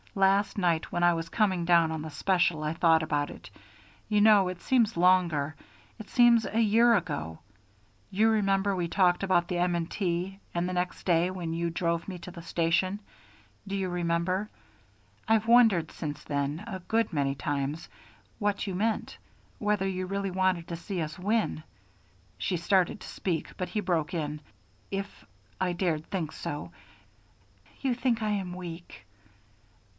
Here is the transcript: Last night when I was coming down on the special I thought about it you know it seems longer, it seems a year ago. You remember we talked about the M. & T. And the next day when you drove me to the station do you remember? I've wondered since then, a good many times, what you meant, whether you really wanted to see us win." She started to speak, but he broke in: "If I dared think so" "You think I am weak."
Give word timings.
Last 0.15 0.57
night 0.57 0.91
when 0.91 1.03
I 1.03 1.13
was 1.13 1.29
coming 1.29 1.63
down 1.63 1.91
on 1.91 2.01
the 2.01 2.09
special 2.09 2.63
I 2.63 2.73
thought 2.73 3.01
about 3.03 3.29
it 3.29 3.49
you 4.09 4.19
know 4.19 4.47
it 4.49 4.59
seems 4.61 4.97
longer, 4.97 5.55
it 5.99 6.09
seems 6.09 6.45
a 6.45 6.59
year 6.59 6.95
ago. 6.97 7.37
You 8.09 8.27
remember 8.29 8.75
we 8.75 8.87
talked 8.89 9.23
about 9.23 9.47
the 9.47 9.59
M. 9.59 9.85
& 9.87 9.87
T. 9.87 10.39
And 10.55 10.67
the 10.67 10.73
next 10.73 11.03
day 11.05 11.29
when 11.29 11.53
you 11.53 11.69
drove 11.69 12.07
me 12.09 12.17
to 12.19 12.31
the 12.31 12.41
station 12.41 12.99
do 13.67 13.75
you 13.75 13.87
remember? 13.87 14.49
I've 15.29 15.47
wondered 15.47 15.91
since 15.91 16.23
then, 16.23 16.63
a 16.67 16.79
good 16.87 17.13
many 17.13 17.35
times, 17.35 17.87
what 18.39 18.65
you 18.67 18.73
meant, 18.75 19.17
whether 19.59 19.87
you 19.87 20.07
really 20.07 20.31
wanted 20.31 20.67
to 20.69 20.75
see 20.75 20.99
us 20.99 21.17
win." 21.17 21.63
She 22.39 22.57
started 22.57 22.99
to 23.01 23.07
speak, 23.07 23.55
but 23.55 23.69
he 23.69 23.79
broke 23.79 24.13
in: 24.15 24.41
"If 24.89 25.25
I 25.61 25.71
dared 25.73 26.07
think 26.09 26.31
so" 26.33 26.71
"You 27.81 27.93
think 27.93 28.21
I 28.23 28.31
am 28.31 28.53
weak." 28.53 29.05